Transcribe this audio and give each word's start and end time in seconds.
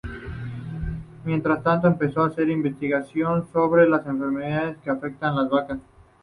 Mientras 1.25 1.61
tanto, 1.61 1.85
empezó 1.87 2.23
a 2.23 2.27
hacer 2.29 2.49
investigación 2.49 3.47
sobre 3.53 3.87
las 3.87 4.03
enfermedades 4.07 4.79
que 4.83 4.89
afectan 4.89 5.33
a 5.37 5.43
las 5.43 5.51
vacas. 5.51 5.77